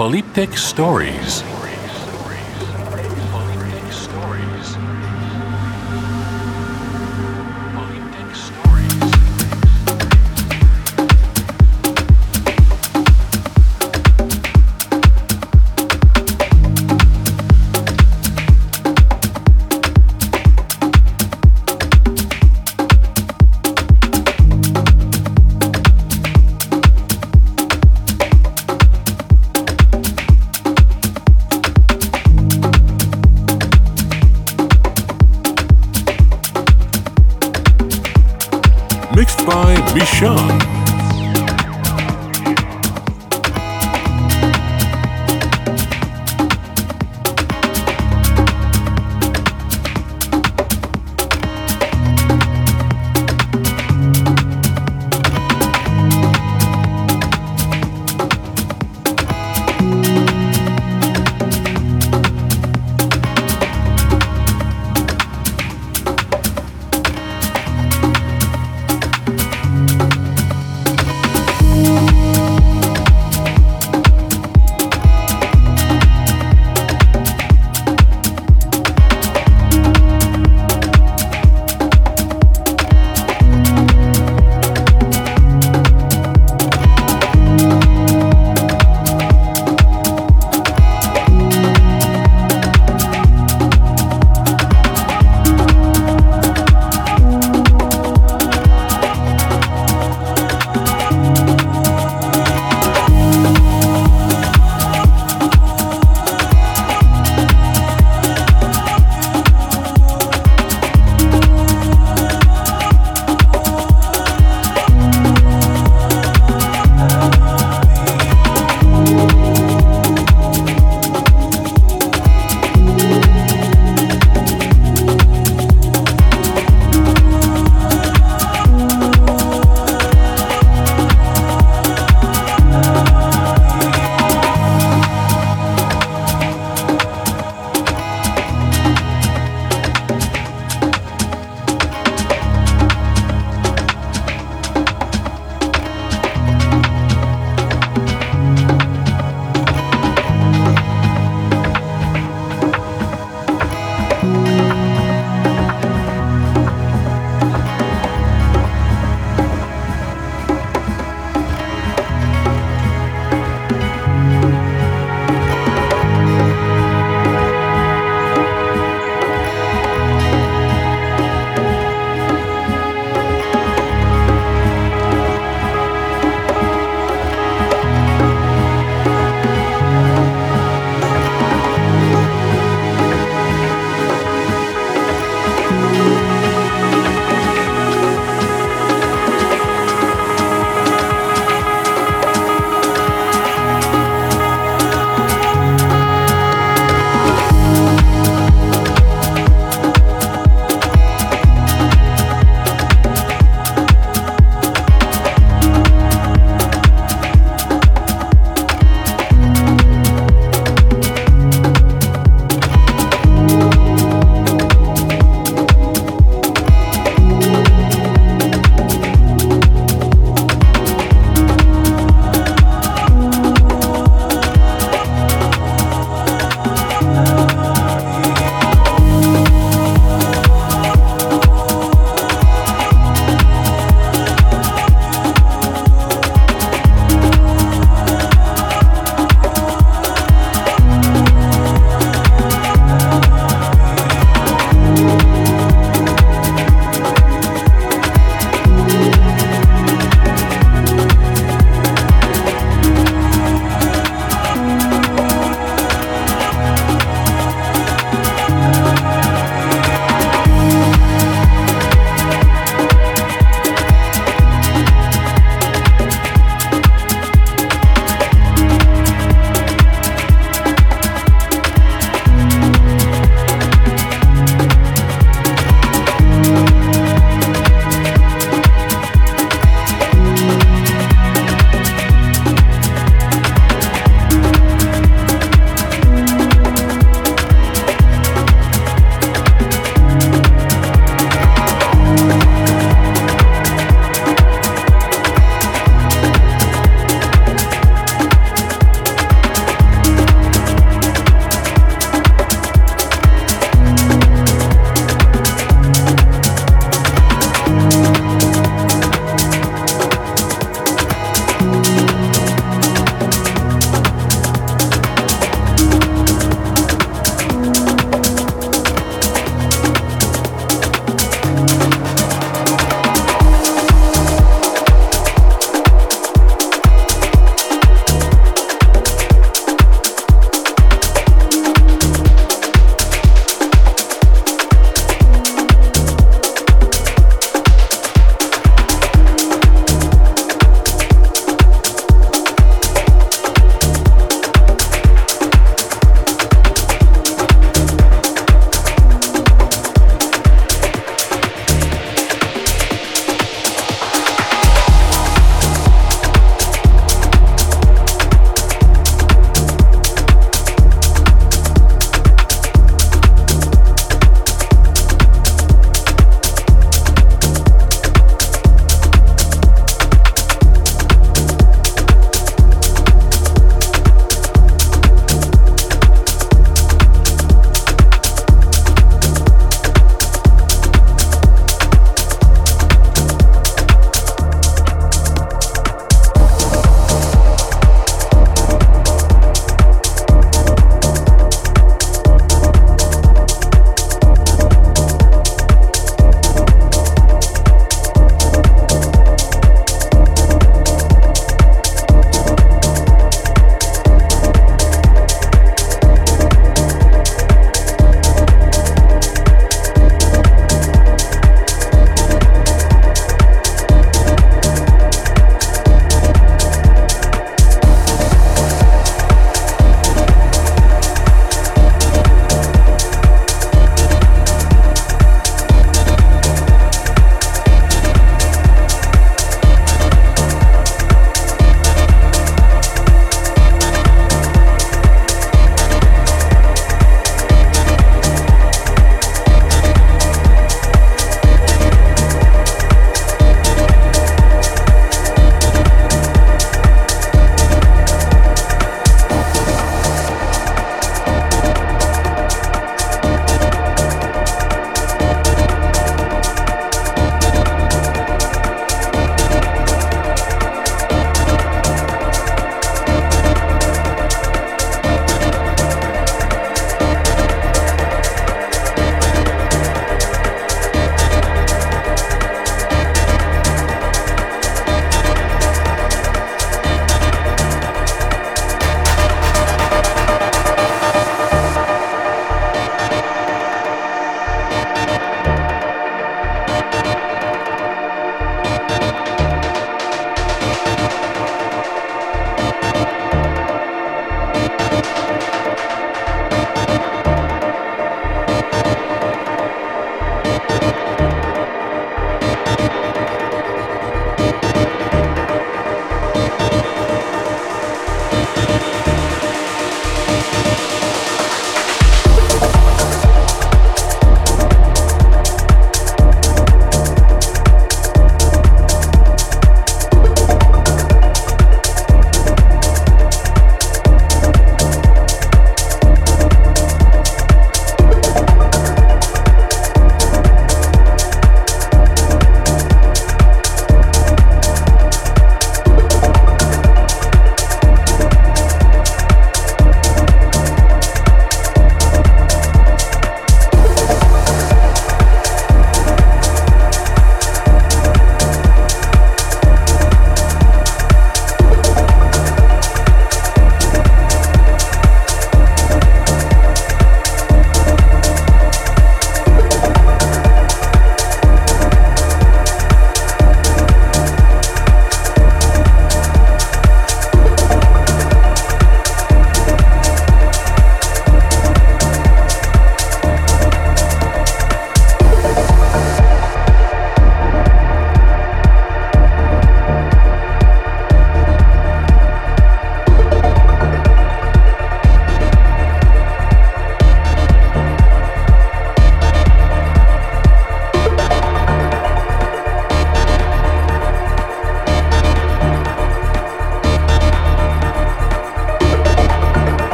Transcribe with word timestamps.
Polyptych 0.00 0.58
Stories. 0.58 1.44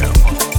Had 0.00 0.49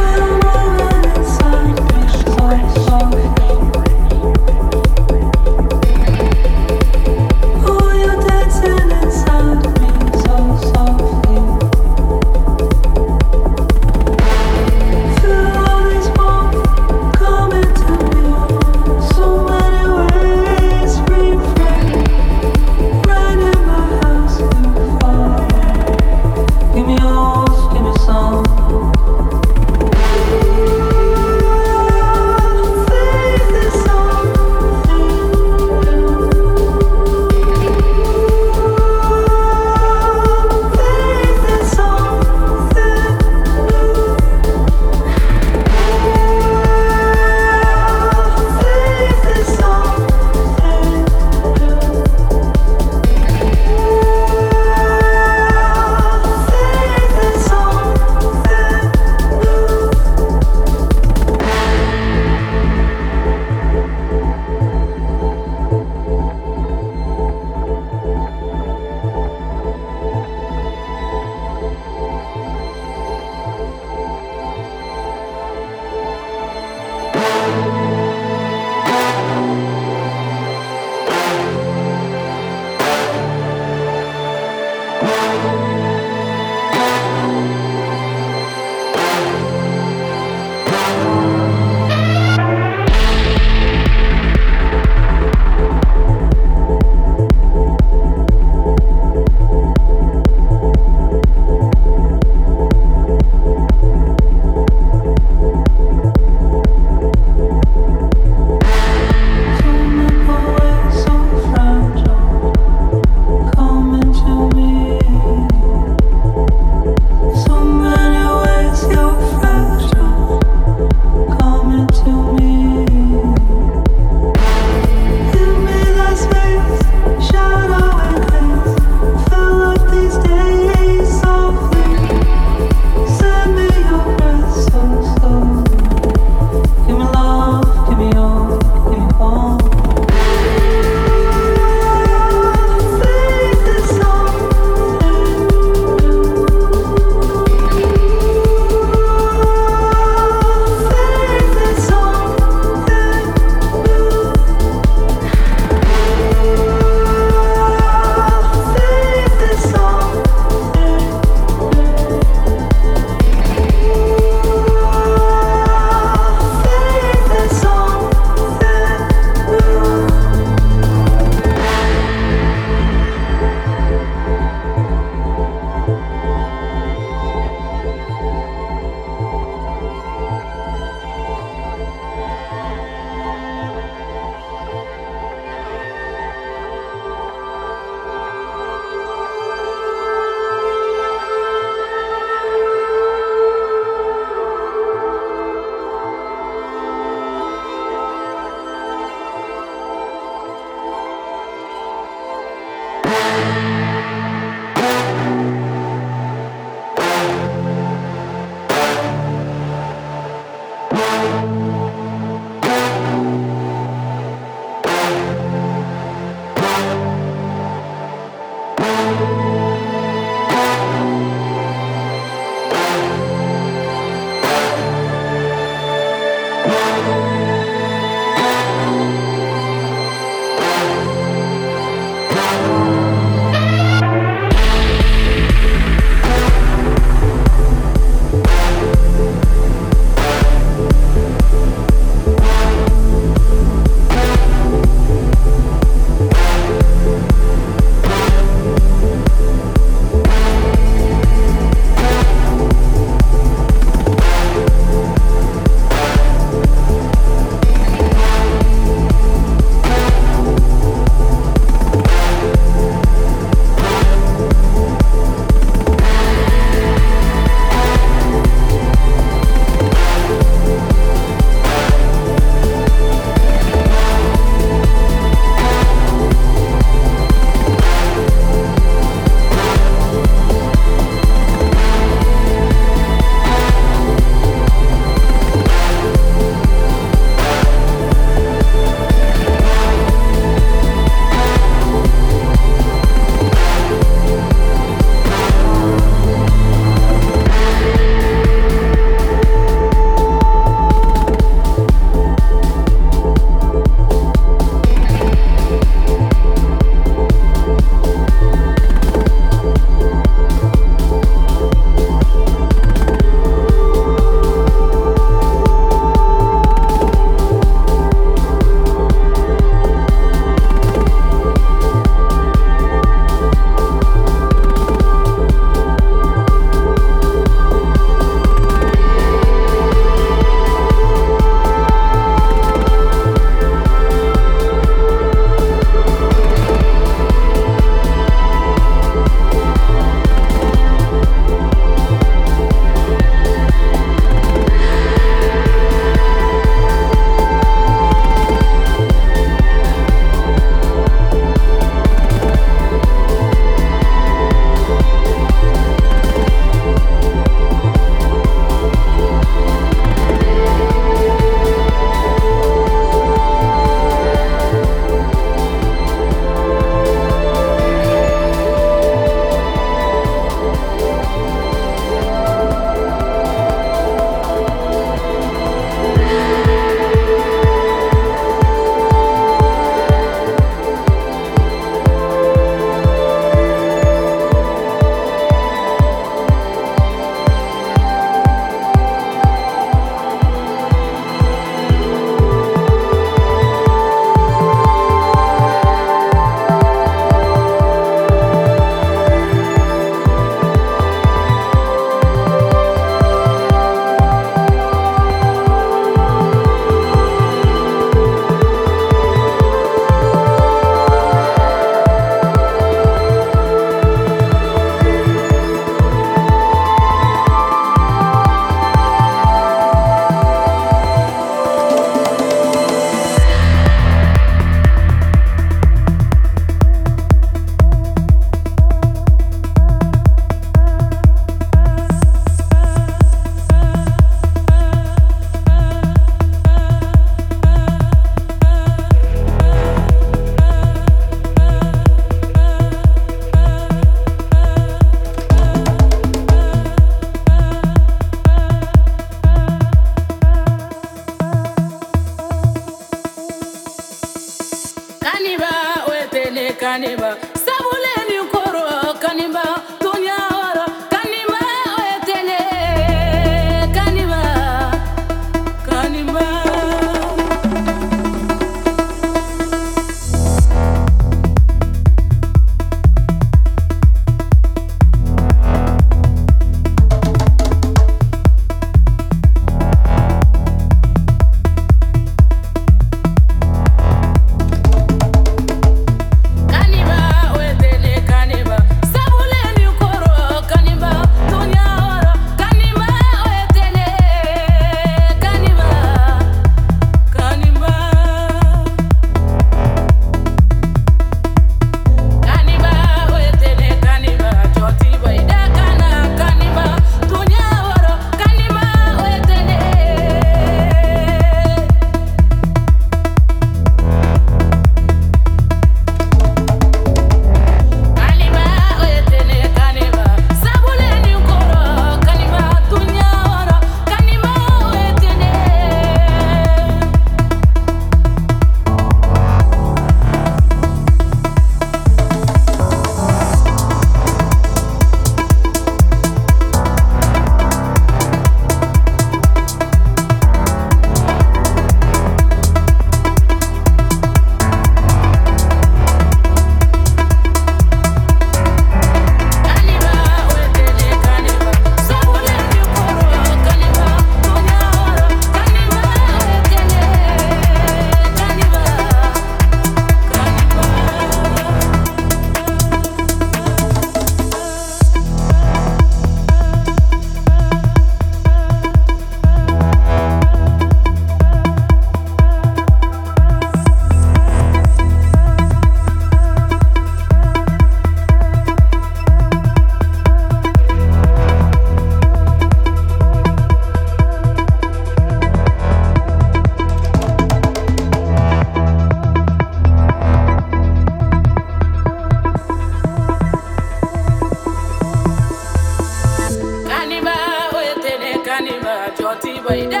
anybody. 599.69 600.00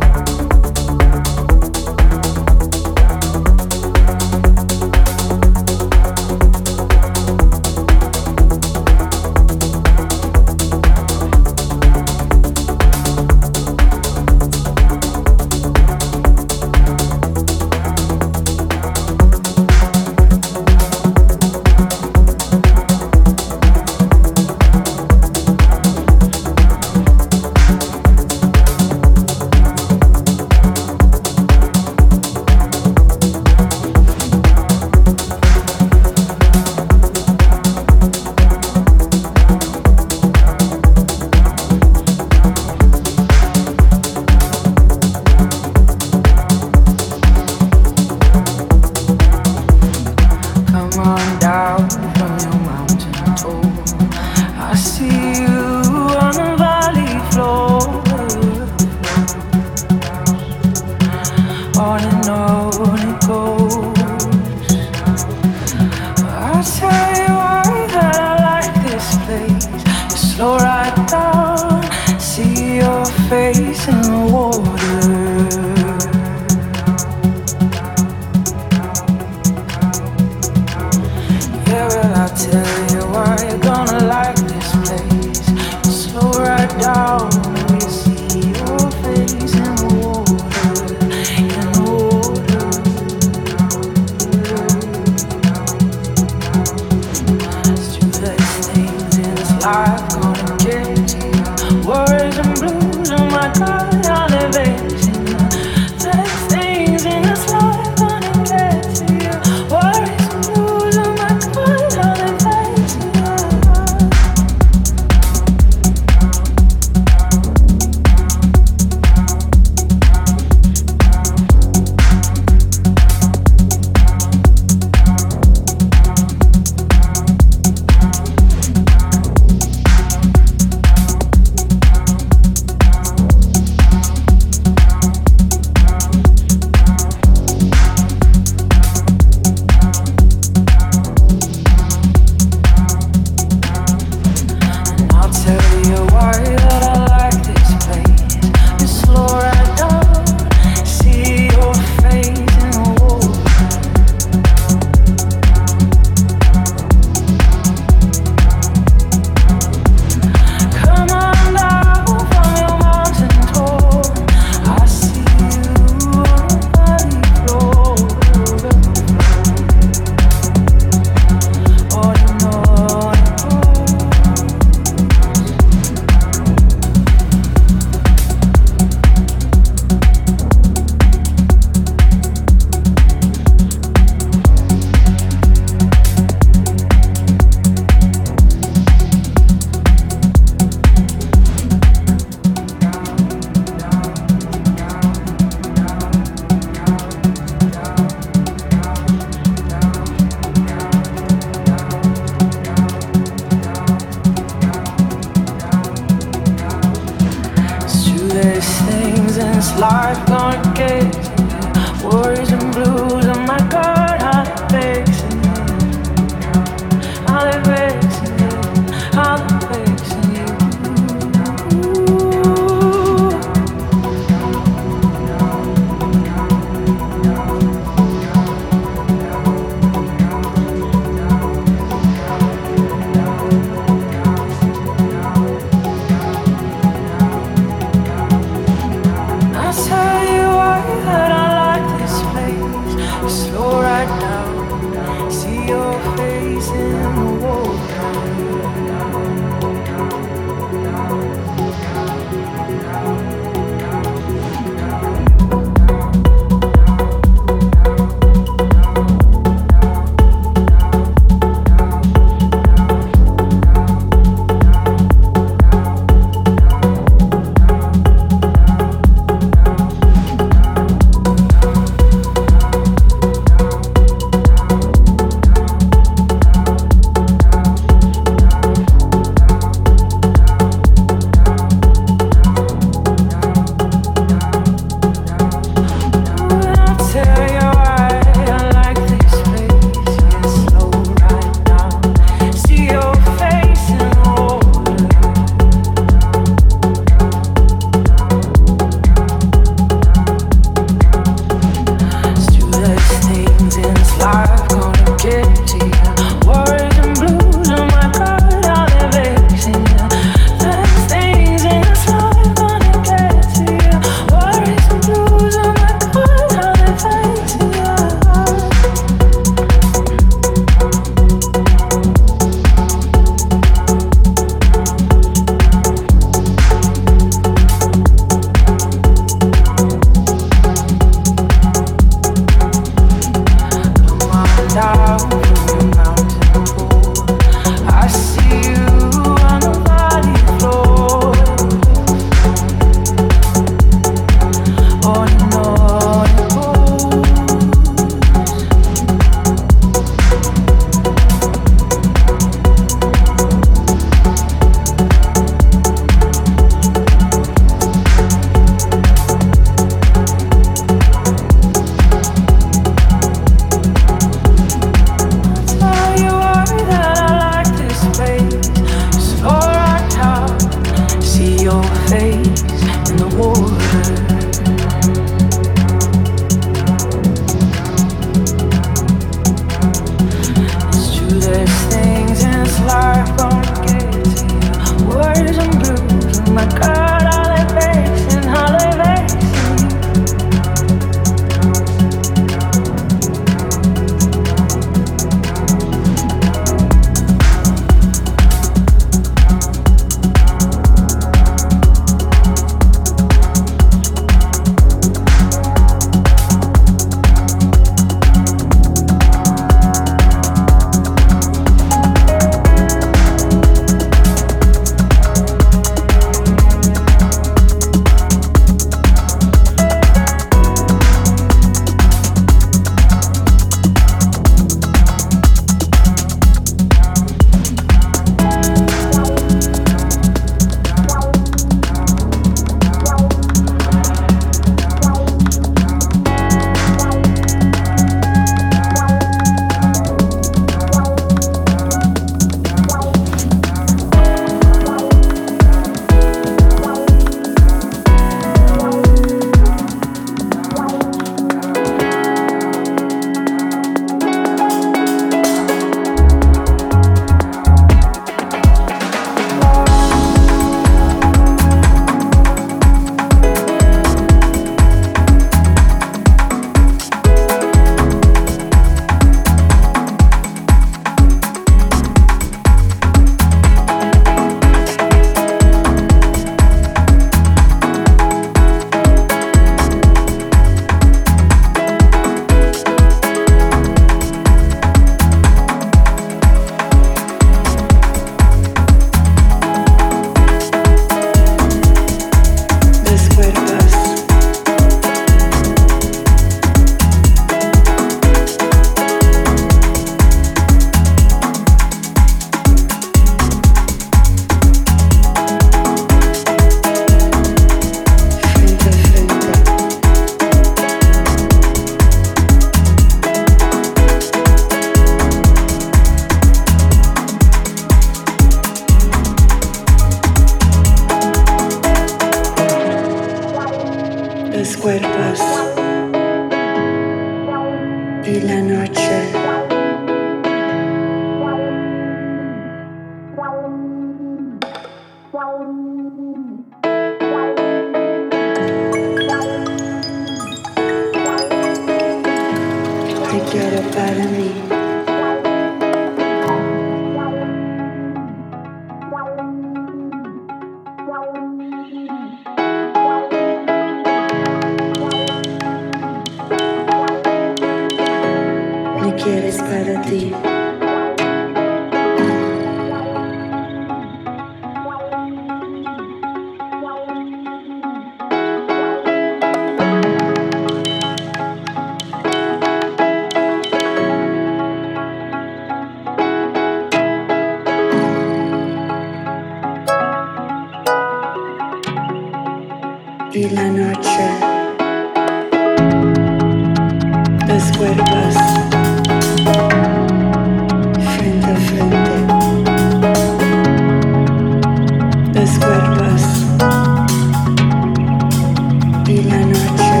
Mila 599.21 599.45
Nacho. 599.45 600.00